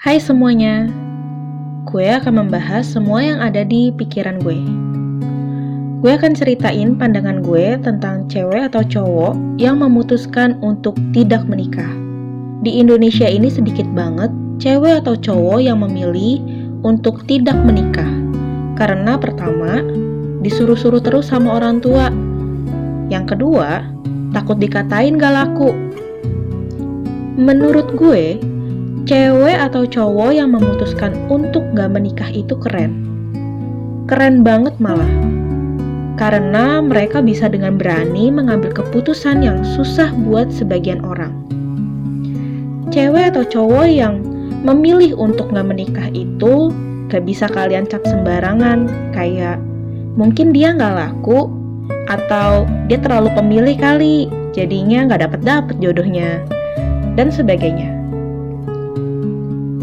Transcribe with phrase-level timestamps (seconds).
[0.00, 0.88] Hai semuanya,
[1.84, 4.56] gue akan membahas semua yang ada di pikiran gue.
[6.00, 11.92] Gue akan ceritain pandangan gue tentang cewek atau cowok yang memutuskan untuk tidak menikah.
[12.64, 16.40] Di Indonesia ini sedikit banget cewek atau cowok yang memilih
[16.80, 18.08] untuk tidak menikah.
[18.80, 19.84] Karena pertama,
[20.40, 22.08] disuruh-suruh terus sama orang tua.
[23.12, 23.84] Yang kedua,
[24.32, 25.76] takut dikatain gak laku.
[27.36, 28.40] Menurut gue,
[29.08, 33.06] cewek atau cowok yang memutuskan untuk gak menikah itu keren.
[34.10, 35.08] Keren banget malah.
[36.20, 41.32] Karena mereka bisa dengan berani mengambil keputusan yang susah buat sebagian orang.
[42.90, 44.20] Cewek atau cowok yang
[44.60, 46.74] memilih untuk gak menikah itu
[47.08, 49.56] gak bisa kalian cap sembarangan, kayak
[50.18, 51.48] mungkin dia gak laku,
[52.10, 56.42] atau dia terlalu pemilih kali, jadinya gak dapet-dapet jodohnya,
[57.14, 57.99] dan sebagainya.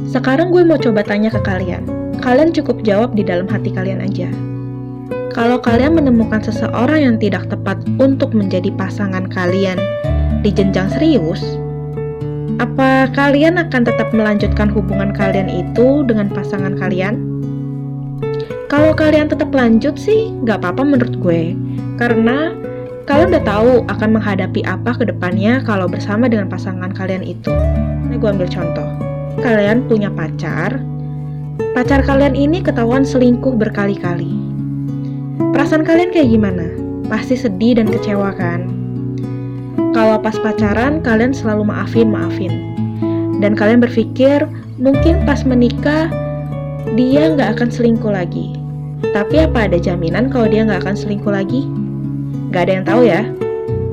[0.08, 1.84] Sekarang gue mau coba tanya ke kalian.
[2.24, 4.32] Kalian cukup jawab di dalam hati kalian aja.
[5.36, 9.76] Kalau kalian menemukan seseorang yang tidak tepat untuk menjadi pasangan kalian
[10.42, 11.44] di jenjang serius,
[12.58, 17.20] apa kalian akan tetap melanjutkan hubungan kalian itu dengan pasangan kalian?
[18.72, 21.52] Kalau kalian tetap lanjut sih, nggak apa-apa menurut gue.
[22.00, 22.56] Karena
[23.04, 27.52] kalian udah tahu akan menghadapi apa ke depannya kalau bersama dengan pasangan kalian itu.
[28.08, 29.17] Ini gue ambil contoh
[29.48, 30.76] kalian punya pacar,
[31.72, 34.28] pacar kalian ini ketahuan selingkuh berkali-kali.
[35.56, 36.68] Perasaan kalian kayak gimana?
[37.08, 38.68] Pasti sedih dan kecewa kan?
[39.96, 42.52] Kalau pas pacaran, kalian selalu maafin-maafin.
[43.40, 44.44] Dan kalian berpikir,
[44.84, 46.12] mungkin pas menikah,
[47.00, 48.52] dia nggak akan selingkuh lagi.
[49.16, 51.64] Tapi apa ada jaminan kalau dia nggak akan selingkuh lagi?
[52.52, 53.24] Nggak ada yang tahu ya.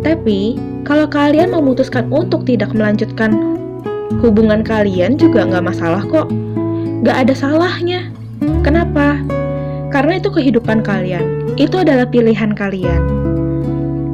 [0.03, 3.55] Tapi, kalau kalian memutuskan untuk tidak melanjutkan
[4.21, 6.29] hubungan kalian juga nggak masalah kok.
[7.05, 8.09] Nggak ada salahnya.
[8.65, 9.21] Kenapa?
[9.93, 11.55] Karena itu kehidupan kalian.
[11.55, 13.03] Itu adalah pilihan kalian.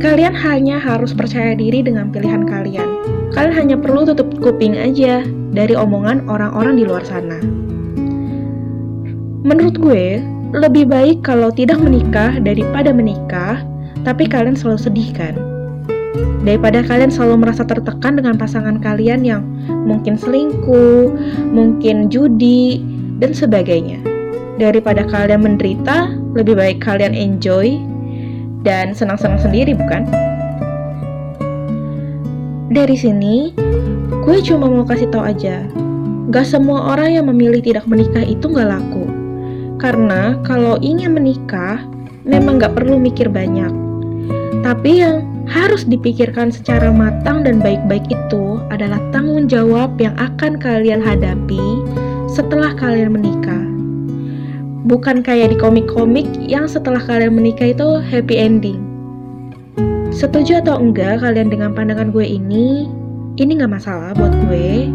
[0.01, 2.89] Kalian hanya harus percaya diri dengan pilihan kalian.
[3.37, 7.39] Kalian hanya perlu tutup kuping aja dari omongan orang-orang di luar sana.
[9.41, 10.21] Menurut gue,
[10.53, 13.62] lebih baik kalau tidak menikah daripada menikah,
[14.05, 15.50] tapi kalian selalu sedih kan?
[16.41, 21.13] Daripada kalian selalu merasa tertekan dengan pasangan kalian yang mungkin selingkuh,
[21.53, 22.81] mungkin judi,
[23.21, 24.01] dan sebagainya.
[24.57, 27.77] Daripada kalian menderita, lebih baik kalian enjoy
[28.65, 30.05] dan senang-senang sendiri, bukan?
[32.71, 33.53] Dari sini,
[34.25, 35.65] gue cuma mau kasih tau aja,
[36.31, 39.05] gak semua orang yang memilih tidak menikah itu gak laku.
[39.81, 41.83] Karena kalau ingin menikah,
[42.23, 43.73] memang gak perlu mikir banyak.
[44.61, 51.03] Tapi yang harus dipikirkan secara matang dan baik-baik itu adalah tanggung jawab yang akan kalian
[51.03, 51.83] hadapi
[52.31, 53.66] setelah kalian menikah.
[54.87, 58.78] Bukan kayak di komik-komik yang setelah kalian menikah itu happy ending.
[60.15, 62.87] Setuju atau enggak kalian dengan pandangan gue ini,
[63.39, 64.91] ini gak masalah buat gue.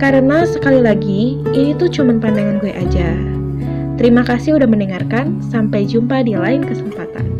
[0.00, 3.12] Karena sekali lagi, ini tuh cuman pandangan gue aja.
[4.00, 7.39] Terima kasih udah mendengarkan, sampai jumpa di lain kesempatan.